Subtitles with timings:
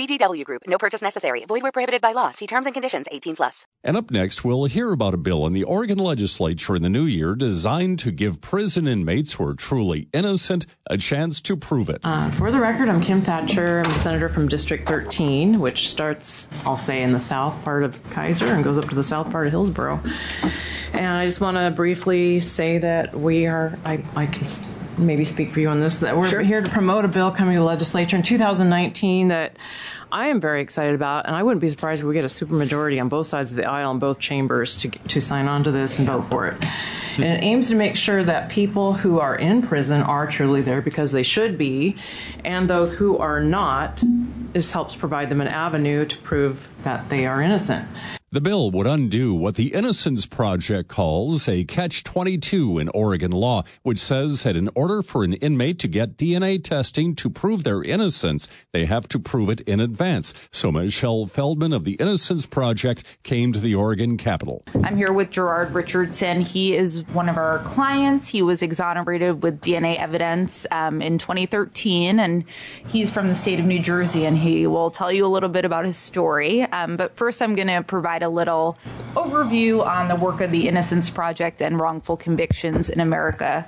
[0.00, 0.62] VGW Group.
[0.66, 1.44] No purchase necessary.
[1.44, 2.30] Void where prohibited by law.
[2.30, 3.06] See terms and conditions.
[3.12, 3.66] 18 plus.
[3.84, 7.04] And up next, we'll hear about a bill in the Oregon legislature in the new
[7.04, 12.00] year designed to give prison inmates who are truly innocent a chance to prove it.
[12.02, 13.80] Uh, for the record, I'm Kim Thatcher.
[13.80, 18.02] I'm a senator from District 13, which starts, I'll say, in the south part of
[18.08, 20.00] Keizer and goes up to the south part of Hillsboro.
[20.92, 24.46] And I just want to briefly say that we are, I, I can
[24.98, 26.40] maybe speak for you on this, that we're Sure.
[26.40, 29.56] here to promote a bill coming to the legislature in 2019 that
[30.12, 33.00] I am very excited about, and I wouldn't be surprised if we get a supermajority
[33.00, 35.98] on both sides of the aisle in both chambers to, to sign on to this
[35.98, 36.64] and vote for it.
[37.16, 40.82] And it aims to make sure that people who are in prison are truly there
[40.82, 41.96] because they should be,
[42.44, 44.02] and those who are not,
[44.52, 47.86] this helps provide them an avenue to prove that they are innocent.
[48.32, 53.64] The bill would undo what the Innocence Project calls a catch 22 in Oregon law,
[53.82, 57.82] which says that in order for an inmate to get DNA testing to prove their
[57.82, 60.32] innocence, they have to prove it in advance.
[60.52, 64.62] So Michelle Feldman of the Innocence Project came to the Oregon Capitol.
[64.84, 66.40] I'm here with Gerard Richardson.
[66.40, 68.28] He is one of our clients.
[68.28, 72.44] He was exonerated with DNA evidence um, in 2013, and
[72.86, 75.64] he's from the state of New Jersey, and he will tell you a little bit
[75.64, 76.62] about his story.
[76.62, 78.78] Um, but first, I'm going to provide a little
[79.14, 83.66] overview on the work of the Innocence Project and wrongful convictions in America.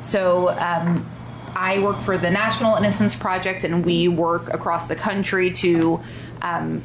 [0.00, 1.08] So, um,
[1.56, 6.00] I work for the National Innocence Project, and we work across the country to
[6.42, 6.84] um,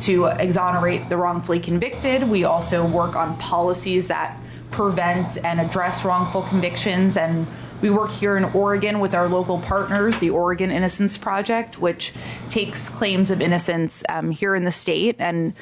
[0.00, 2.24] to exonerate the wrongfully convicted.
[2.24, 4.36] We also work on policies that
[4.72, 7.16] prevent and address wrongful convictions.
[7.16, 7.46] And
[7.80, 12.12] we work here in Oregon with our local partners, the Oregon Innocence Project, which
[12.50, 15.16] takes claims of innocence um, here in the state.
[15.18, 15.54] And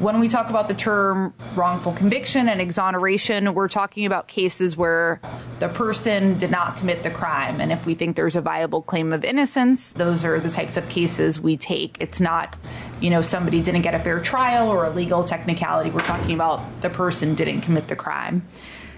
[0.00, 5.20] when we talk about the term wrongful conviction and exoneration, we're talking about cases where
[5.58, 7.60] the person did not commit the crime.
[7.60, 10.88] And if we think there's a viable claim of innocence, those are the types of
[10.88, 11.98] cases we take.
[12.00, 12.56] It's not,
[13.00, 15.90] you know, somebody didn't get a fair trial or a legal technicality.
[15.90, 18.48] We're talking about the person didn't commit the crime.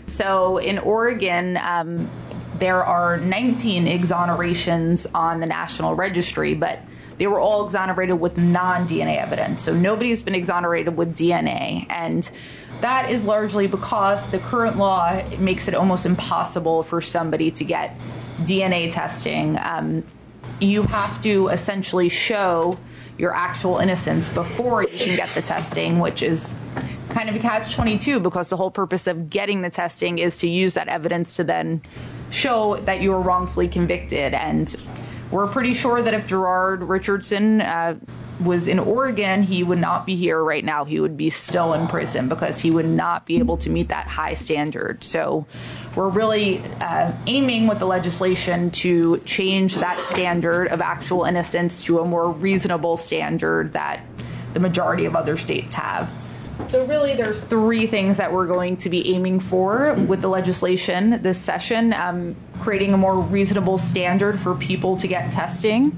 [0.06, 2.08] So in Oregon, um,
[2.60, 6.78] there are 19 exonerations on the National Registry, but
[7.22, 9.62] they were all exonerated with non DNA evidence.
[9.62, 11.86] So nobody's been exonerated with DNA.
[11.88, 12.28] And
[12.80, 17.96] that is largely because the current law makes it almost impossible for somebody to get
[18.40, 19.56] DNA testing.
[19.62, 20.02] Um,
[20.60, 22.76] you have to essentially show
[23.18, 26.56] your actual innocence before you can get the testing, which is
[27.10, 30.48] kind of a catch 22 because the whole purpose of getting the testing is to
[30.48, 31.82] use that evidence to then
[32.30, 34.34] show that you were wrongfully convicted.
[34.34, 34.74] And
[35.32, 37.98] we're pretty sure that if Gerard Richardson uh,
[38.40, 40.84] was in Oregon, he would not be here right now.
[40.84, 44.06] He would be still in prison because he would not be able to meet that
[44.06, 45.02] high standard.
[45.02, 45.46] So
[45.96, 52.00] we're really uh, aiming with the legislation to change that standard of actual innocence to
[52.00, 54.00] a more reasonable standard that
[54.52, 56.10] the majority of other states have.
[56.72, 61.20] So really, there's three things that we're going to be aiming for with the legislation
[61.22, 65.94] this session: um, creating a more reasonable standard for people to get testing.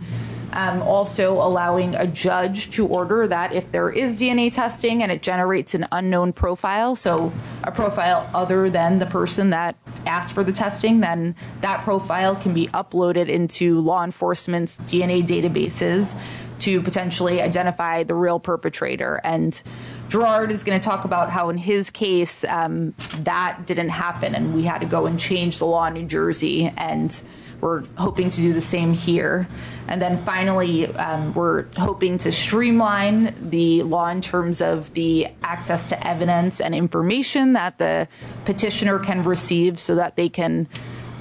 [0.52, 5.22] Um, also, allowing a judge to order that if there is DNA testing and it
[5.22, 10.52] generates an unknown profile, so a profile other than the person that asked for the
[10.52, 16.16] testing, then that profile can be uploaded into law enforcement's DNA databases
[16.60, 19.20] to potentially identify the real perpetrator.
[19.22, 19.62] And
[20.08, 24.54] Gerard is going to talk about how, in his case, um, that didn't happen, and
[24.54, 27.20] we had to go and change the law in New Jersey, and
[27.60, 29.48] we're hoping to do the same here.
[29.88, 35.88] And then finally, um, we're hoping to streamline the law in terms of the access
[35.88, 38.08] to evidence and information that the
[38.44, 40.68] petitioner can receive so that they can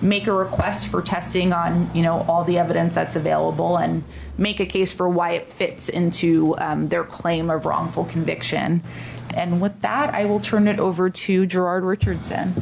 [0.04, 4.04] make a request for testing on you know all the evidence that's available and
[4.38, 8.84] make a case for why it fits into um, their claim of wrongful conviction
[9.36, 12.54] and with that i will turn it over to gerard richardson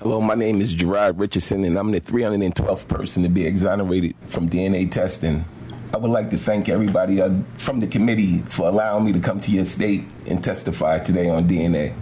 [0.00, 4.50] Hello, my name is Gerard Richardson, and I'm the 312th person to be exonerated from
[4.50, 5.46] DNA testing.
[5.94, 9.40] I would like to thank everybody uh, from the committee for allowing me to come
[9.40, 11.94] to your state and testify today on DNA.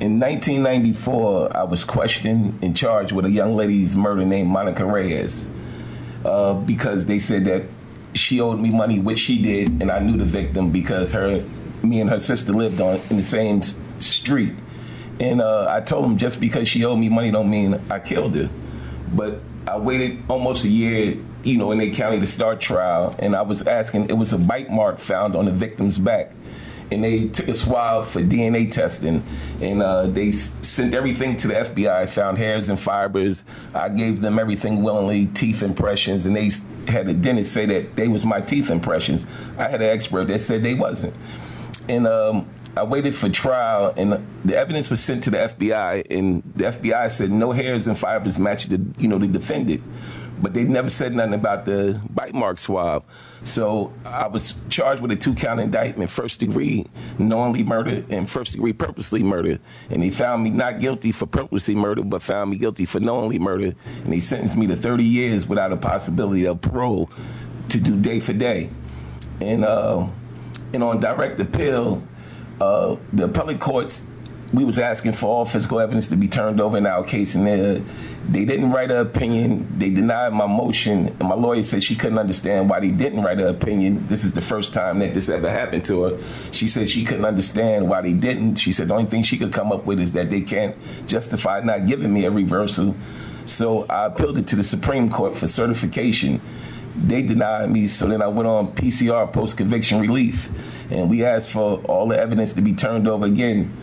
[0.00, 5.48] In 1994, I was questioned and charged with a young lady's murder named Monica Reyes
[6.24, 7.64] uh, because they said that
[8.14, 11.44] she owed me money, which she did, and I knew the victim because her,
[11.82, 13.60] me and her sister lived on in the same
[13.98, 14.52] street.
[15.18, 18.36] And uh, I told them just because she owed me money don't mean I killed
[18.36, 18.48] her.
[19.12, 23.34] But I waited almost a year, you know, in the county to start trial, and
[23.34, 24.10] I was asking.
[24.10, 26.32] It was a bite mark found on the victim's back,
[26.90, 29.22] and they took a swab for DNA testing,
[29.60, 32.08] and uh, they sent everything to the FBI.
[32.10, 33.44] Found hairs and fibers.
[33.74, 36.50] I gave them everything willingly, teeth impressions, and they
[36.90, 39.24] had a dentist say that they was my teeth impressions.
[39.58, 41.14] I had an expert that said they wasn't,
[41.88, 46.42] and um, I waited for trial, and the evidence was sent to the FBI, and
[46.54, 49.82] the FBI said no hairs and fibers matched the, you know, the defendant,
[50.40, 53.04] but they never said nothing about the bite mark swab.
[53.44, 56.86] So I was charged with a two-count indictment: first degree
[57.18, 59.58] knowingly murder and first degree purposely murder.
[59.90, 63.38] And they found me not guilty for purposely murder, but found me guilty for knowingly
[63.38, 67.10] murder, and they sentenced me to 30 years without a possibility of parole
[67.68, 68.70] to do day for day.
[69.40, 70.06] And uh,
[70.72, 72.02] and on direct appeal
[72.60, 74.02] uh, the appellate courts,
[74.52, 77.46] we was asking for all physical evidence to be turned over in our case, and
[77.46, 77.80] they, uh,
[78.28, 79.68] they didn't write an opinion.
[79.78, 83.40] They denied my motion, and my lawyer said she couldn't understand why they didn't write
[83.40, 84.06] an opinion.
[84.06, 86.18] This is the first time that this ever happened to her.
[86.50, 88.56] She said she couldn't understand why they didn't.
[88.56, 91.60] She said the only thing she could come up with is that they can't justify
[91.60, 92.96] not giving me a reversal.
[93.44, 96.40] So I appealed it to the Supreme Court for certification.
[96.96, 100.50] They denied me, so then I went on PCR, post conviction relief
[100.90, 103.74] and we asked for all the evidence to be turned over again.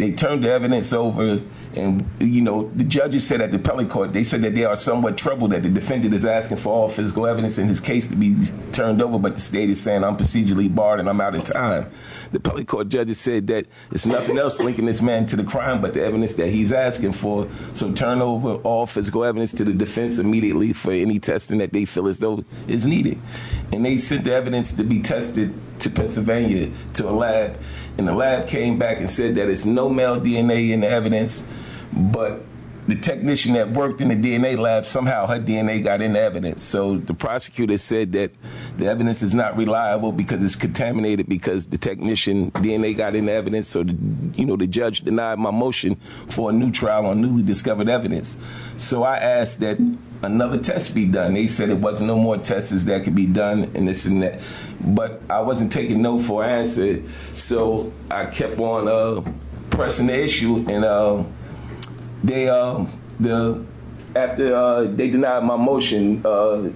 [0.00, 1.42] They turned the evidence over,
[1.74, 4.74] and you know the judges said at the appellate court they said that they are
[4.74, 8.16] somewhat troubled that the defendant is asking for all physical evidence in his case to
[8.16, 8.34] be
[8.72, 11.90] turned over, but the state is saying I'm procedurally barred and I'm out of time.
[12.32, 15.82] The appellate court judges said that it's nothing else linking this man to the crime
[15.82, 17.46] but the evidence that he's asking for.
[17.74, 21.84] So turn over all physical evidence to the defense immediately for any testing that they
[21.84, 23.20] feel as though is needed.
[23.70, 27.58] And they sent the evidence to be tested to Pennsylvania to a lab,
[27.98, 31.46] and the lab came back and said that it's no male DNA in the evidence,
[31.92, 32.42] but
[32.90, 36.64] the technician that worked in the DNA lab somehow her DNA got in the evidence.
[36.64, 38.32] So the prosecutor said that
[38.78, 43.32] the evidence is not reliable because it's contaminated because the technician DNA got in the
[43.32, 43.68] evidence.
[43.68, 43.96] So the,
[44.34, 48.36] you know the judge denied my motion for a new trial on newly discovered evidence.
[48.76, 49.78] So I asked that
[50.22, 51.34] another test be done.
[51.34, 54.40] They said it wasn't no more tests that could be done and this and that.
[54.80, 57.02] But I wasn't taking no for an answer.
[57.34, 59.32] So I kept on uh,
[59.70, 61.24] pressing the issue and uh,
[62.22, 62.86] they uh,
[63.18, 63.64] the
[64.14, 66.68] after uh, they denied my motion, uh,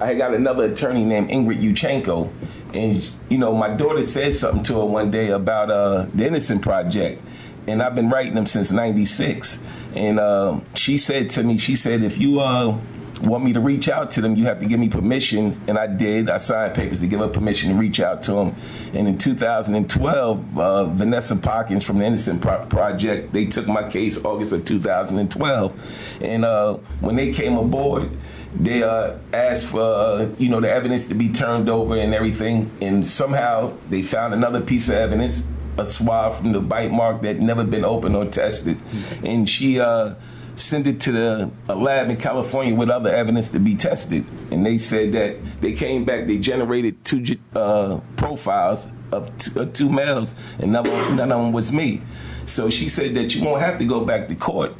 [0.00, 2.30] I got another attorney named Ingrid Uchenko,
[2.74, 6.62] and you know my daughter said something to her one day about uh, the Innocent
[6.62, 7.22] Project,
[7.66, 9.60] and I've been writing them since '96,
[9.94, 12.78] and uh, she said to me, she said if you uh,
[13.22, 15.60] want me to reach out to them, you have to give me permission.
[15.66, 16.28] And I did.
[16.28, 18.54] I signed papers to give her permission to reach out to them.
[18.92, 24.22] And in 2012, uh, Vanessa Potkin from the Innocent Pro- Project, they took my case
[24.24, 26.20] August of 2012.
[26.22, 28.10] And uh, when they came aboard,
[28.54, 32.70] they uh, asked for uh, you know the evidence to be turned over and everything,
[32.80, 35.44] and somehow they found another piece of evidence,
[35.78, 38.78] a swab from the bite mark that never been opened or tested,
[39.22, 40.14] and she uh,
[40.56, 44.24] send it to the a lab in California with other evidence to be tested.
[44.50, 49.66] And they said that they came back, they generated two uh, profiles of two, uh,
[49.66, 52.02] two males, and none of them was me.
[52.46, 54.74] So she said that you won't have to go back to court.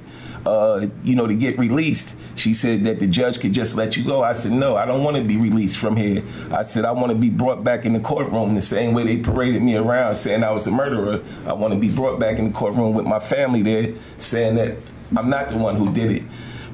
[0.45, 2.15] Uh, you know, to get released.
[2.35, 4.23] She said that the judge could just let you go.
[4.23, 6.23] I said, no, I don't want to be released from here.
[6.51, 9.17] I said, I want to be brought back in the courtroom the same way they
[9.17, 11.23] paraded me around saying I was a murderer.
[11.47, 14.77] I want to be brought back in the courtroom with my family there saying that
[15.17, 16.23] I'm not the one who did it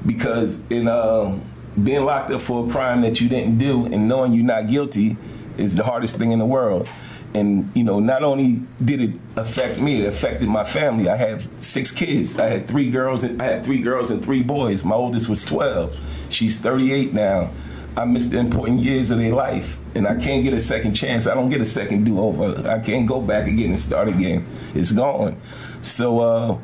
[0.05, 1.39] because in uh,
[1.81, 5.17] being locked up for a crime that you didn't do and knowing you're not guilty
[5.57, 6.87] is the hardest thing in the world.
[7.33, 11.09] And you know, not only did it affect me, it affected my family.
[11.09, 12.37] I have six kids.
[12.37, 13.23] I had three girls.
[13.23, 14.83] And, I had three girls and three boys.
[14.83, 15.95] My oldest was 12.
[16.29, 17.51] She's 38 now.
[17.95, 21.27] I missed the important years of their life, and I can't get a second chance.
[21.27, 22.69] I don't get a second do over.
[22.69, 24.45] I can't go back again and start again.
[24.73, 25.39] It's gone.
[25.81, 26.19] So.
[26.19, 26.57] Uh,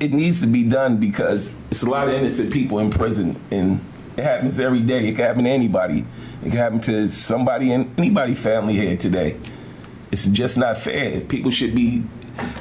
[0.00, 3.80] it needs to be done because it's a lot of innocent people in prison, and
[4.16, 5.08] it happens every day.
[5.08, 6.04] It can happen to anybody.
[6.44, 9.36] It can happen to somebody in anybody family here today.
[10.12, 11.22] It's just not fair.
[11.22, 12.04] People should be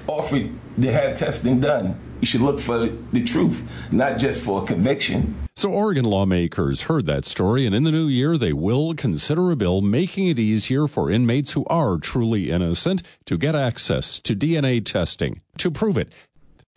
[0.07, 1.99] offered to have testing done.
[2.21, 5.35] You should look for the truth, not just for a conviction.
[5.55, 9.57] So, Oregon lawmakers heard that story, and in the new year, they will consider a
[9.57, 14.83] bill making it easier for inmates who are truly innocent to get access to DNA
[14.83, 16.13] testing to prove it.